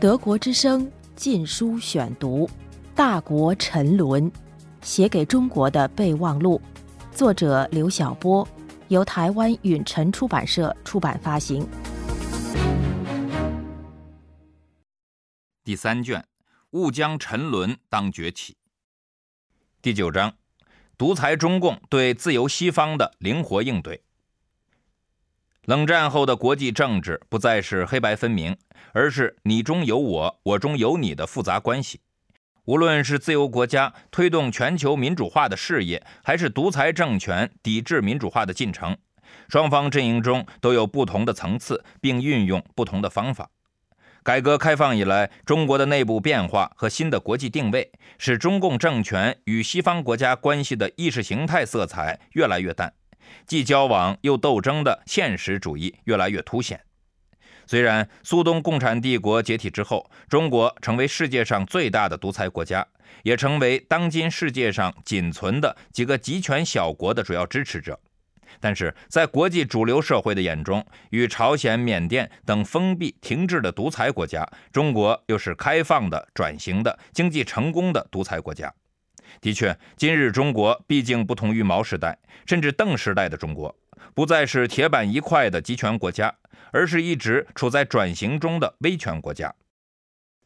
[0.00, 2.46] 德国之声禁书选读，
[2.94, 4.32] 《大国沉沦》，
[4.80, 6.58] 写给中国的备忘录，
[7.12, 8.48] 作者刘晓波，
[8.88, 11.68] 由台湾允晨出版社出版发行。
[15.62, 16.24] 第三卷，
[16.70, 18.56] 勿将沉沦当崛起。
[19.82, 20.32] 第九章，
[20.96, 24.02] 独裁中共对自由西方的灵活应对。
[25.66, 28.56] 冷战后的国际政治不再是黑白分明，
[28.92, 32.00] 而是你中有我，我中有你的复杂关系。
[32.64, 38.96] 无论是自由国家推动全球民主化的事业，还是独裁政权抵制民主化的进程，
[39.48, 43.50] 双方阵营中都有不同的层次，并运用不同的方法。
[44.22, 52.92] 改革开放以来，中国的内部变化和新的国际定位，使中共政权与西方国家关系的意识形态色彩越来越淡。
[53.46, 56.80] 既交往又斗争的现实主义越来越凸显。
[57.66, 62.84] 虽然苏东共产帝国解体之后，中国成为世界上最大的独裁国家，
[63.22, 68.00] 也成为当今世界上仅存的几个集权小国的主要支持者，
[68.58, 78.74] 但是在国际主流社会的眼中，与朝鲜、缅甸等封闭停滞的独裁国家，中国又是开放的、转型的、经济成功的独裁国家。
[79.40, 83.74] 的确，今日中国毕竟不同于毛时代甚至邓时代的中国，
[84.14, 86.34] 不再是铁板一块的集权国家，
[86.72, 89.54] 而是一直处在转型中的威权国家。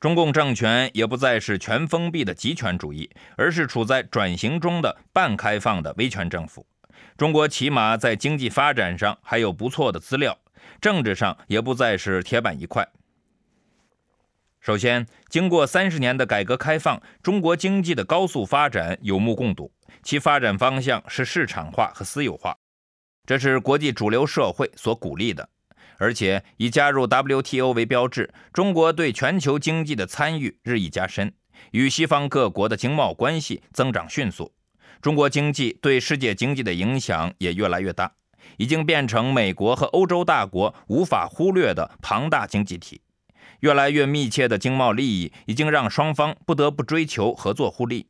[0.00, 6.64] 中共政权也不再是全封闭的集权主义，而是处在转型中的半开放的威权政府。
[7.16, 10.38] 中国起码在经济发展上还有不错的资料，
[10.80, 12.88] 政治上也不再是铁板一块。
[14.68, 22.54] 首先，经过三十年的改革开放，中国经济的高速发展有目共睹，其发展方向是市场化和私有化，
[23.24, 25.48] 这是国际主流社会所鼓励的。
[25.96, 31.32] 而且以加入 WTO 为标志，中国对全球经济的参与日益加深，
[31.70, 34.52] 与西方各国的经贸关系增长迅速，
[35.00, 38.12] 中国经济对世界经济的影响也越来越大，
[38.58, 43.00] 已经变成美国和欧洲大国无法忽略的庞大经济体。
[43.60, 48.08] 越来越密切的经贸利益已经让双方不得不追求合作互利。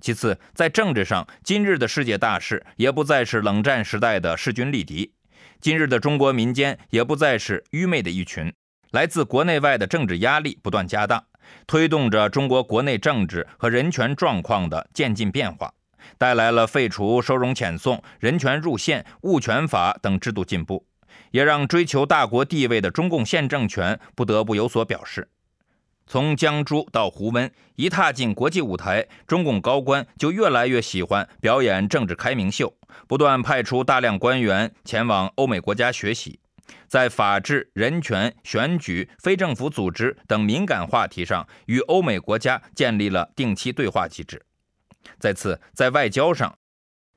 [0.00, 5.12] 其次，在政治上，今日的世界大势也不再是冷战时代的势均力敌，
[5.60, 8.52] 今日的中国民间也不再是愚昧的一群。
[8.90, 11.24] 来自国内外的政治压力不断加大，
[11.66, 15.72] 推动着中国国内政治和人权状况的渐进变化，
[16.18, 20.84] 带来了废除收容遣送、人权入宪、物权法等制度进步。
[21.32, 25.28] 也让追求大国地位的中共现政权不得不有所表示。
[26.06, 32.74] 从江珠到胡温，一踏进国际舞台，中共高官就越来越喜欢表演政治开明秀，
[33.06, 36.40] 不断派出大量官员前往欧美国家学习，
[36.88, 44.44] 在法治、人权、选举、非政府组织等敏感话题上与欧美国家建立了定期对话机制。
[45.18, 46.58] 再次，在外交上，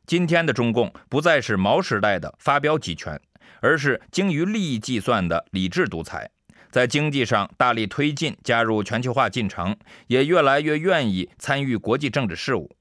[0.06, 3.20] 今天的中共不再是毛时代的发飙集权。
[3.62, 6.30] 而是精于利益计算的理智独裁，
[6.72, 9.76] 在经济上大力推进加入全球化进程，
[10.08, 12.76] 也越来越愿意参与国际政治事务。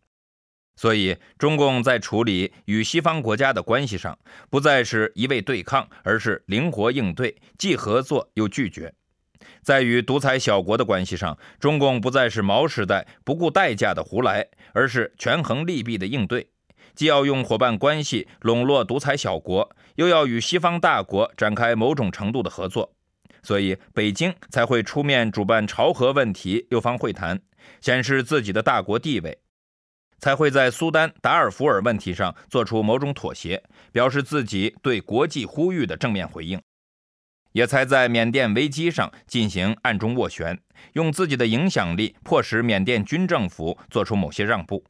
[0.76, 4.19] 所以，中共在处理与西方国家的关系上，
[4.50, 8.92] 不再是一味对抗，而是灵活应对，既合作又拒绝。
[9.62, 16.48] 在与独裁小国的关系上，中共不再是毛时代不顾代价的胡来，而是权衡利弊的应对。
[16.94, 22.94] 既要用伙伴关系笼络独裁小国，又要与西方大国展开某种程度的合作，
[23.43, 27.41] 所以北京才会出面主办朝核问题六方会谈，
[27.81, 29.32] 显示自己的大国地位；
[30.19, 36.59] 才会在苏丹、达尔福尔问题上做出某种妥协，表示自己对国际呼吁的正面回应；
[37.53, 40.61] 也才在缅甸危机上进行暗中斡旋，
[40.93, 44.84] 用自己的影响力迫使缅甸军政府做出某些让步。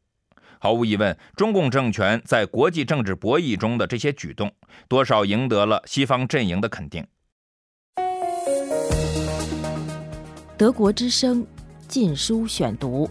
[0.64, 4.50] 毫无疑问，中共政权在国际政治博弈中的这些举动，
[4.88, 7.06] 多少赢得了西方阵营的肯定。
[10.56, 11.46] 德国之声，
[11.86, 13.10] 禁书选读。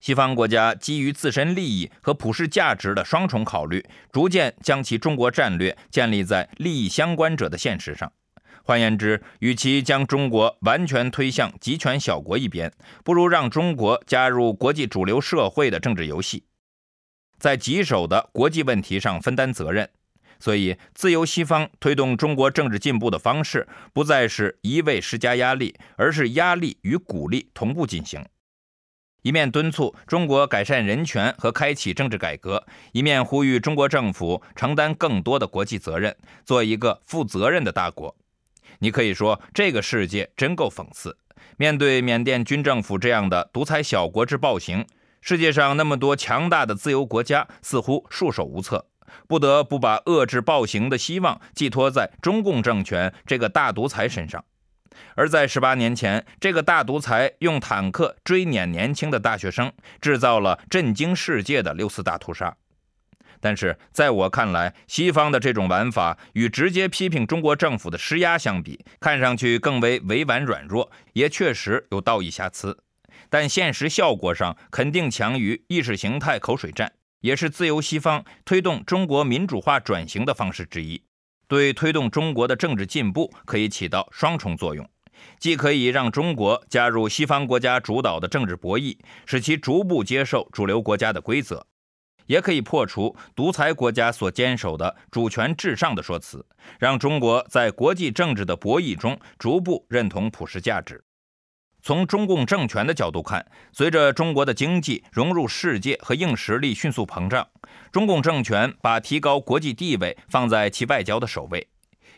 [0.00, 8.12] 西方国家基于自身利益和普世价值的双重考虑，逐渐将其中国战略建立在利益相关者的现实上。
[8.68, 12.70] 换言之，与其将中国完全推向集权小国一边，
[13.02, 16.44] 不如让中国加入国际主流社会的政治游戏，
[17.38, 19.88] 在棘手的国际问题上分担责任。
[20.38, 28.22] 所以，自由西方推动中国政治进步的方式，不再是一味施加压力，而是压力与鼓励同步进行。
[29.22, 32.62] 一面敦促中国改善人权和开启政治改革，
[32.92, 36.14] 一面呼吁中国政府承担更多的国际责任，
[36.44, 38.14] 做一个负责任的大国。
[38.78, 41.16] 你可以说，这个世界真够讽刺。
[41.56, 44.86] 面对缅甸军政府这样的独裁小国之暴行，
[45.20, 48.86] 世界上那么多强大的自由国家似乎束手无策，
[49.26, 54.44] 不得不把遏制暴行的希望寄托在中共政权这个大独裁身上。
[55.14, 62.56] 而在十八年前，这个大独裁用坦克追撵年轻的大学生，制造了震惊世界的六四大屠杀。
[63.40, 72.76] 但是，在我看来，西方的这种玩法与直接批评中国政府的施压相比，看上去更为委婉软弱，也确实有道义瑕疵。
[73.30, 81.02] 但现实效果上，肯定强于意识形态口水战，也是自由西方推动中国民主化转型的方式之一。
[81.46, 84.88] 对推动中国的政治进步可以起到双重作用，
[85.38, 88.96] 既可以让中国加入西方国家主导的政治博弈，
[89.26, 91.66] 使其逐步接受主流国家的规则，
[92.28, 96.46] 也可以破除独裁国家所坚守的主权至上的说辞，
[96.78, 101.02] 让中国在国际政治的博弈中逐步认同普世价值。
[101.80, 107.48] 从中共政权的角度看，随着中国的经济融入世界和硬实力迅速膨胀，
[107.90, 111.66] 中共政权把提高国际地位放在其外交的首位。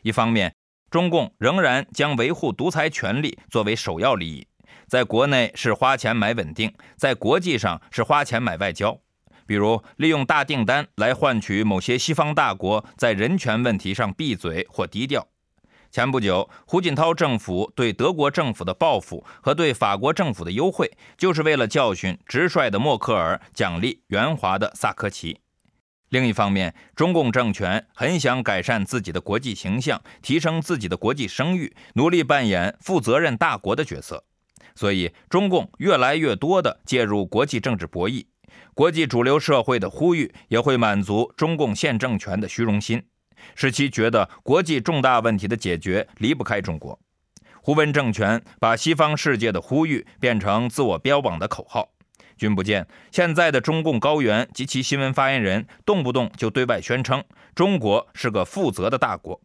[0.03, 0.53] 一方面，
[0.91, 4.47] 中共仍然将维护独裁权力作为首要利益，
[4.89, 8.99] 在国内是花钱买稳定，在国际上是花钱买外交，
[9.51, 15.27] 比如利用大订单来换取某些西方大国在人权问题上闭嘴或低调。
[15.91, 20.89] 前不久，胡锦涛政府对德国政府的报复和对法国政府的优惠，
[21.19, 25.41] 就是为了教训直率的默克尔，奖励圆滑的萨科齐。
[26.11, 34.23] 另一方面，中共政权很想改善自己的国际形象，提升自己的国际声誉，努力扮演负责任大国的角色，
[34.77, 38.27] 所以中共越来越多地介入国际政治博弈，
[38.75, 43.03] 国际主流社会的呼吁也会满足中共现政权的虚荣心。
[43.55, 46.99] 使其觉得国际重大问题的解决离不开中国。
[47.63, 51.89] 胡温政权把西方世界的呼吁变成自我标榜的口号。
[52.37, 57.23] 君不见，现在的中共高原及其新闻发言人动不动就对外宣称
[57.55, 59.41] 中国是个负责的大国。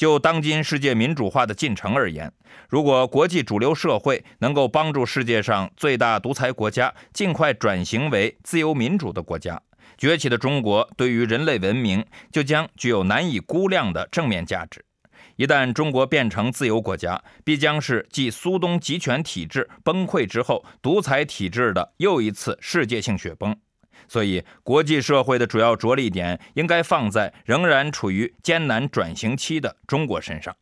[0.00, 2.32] 就当今世界民主化的进程而言，
[2.70, 9.60] 如果国际主流社会能够帮助世界上最大独裁国家尽快转型为自由民主的国家，
[9.98, 12.02] 崛起的中国对于人类文明
[12.32, 14.82] 就将具有难以估量的正面价值。
[15.36, 23.54] 一旦中国变成自由国家，必将是继苏东集权体制崩溃之后，独裁体制的又一次世界性雪崩。
[24.08, 30.54] 所以，国际社会的主要着力点应该放在仍然处于艰难转型期的中国身上。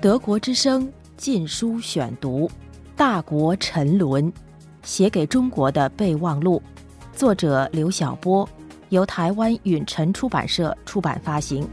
[0.00, 2.48] 德国之声禁书选读，
[2.96, 4.32] 《大国沉沦》。
[4.82, 6.62] 写给中国的备忘录，
[7.12, 8.48] 作者刘晓波，
[8.88, 11.68] 由台湾允晨出版社出版发行。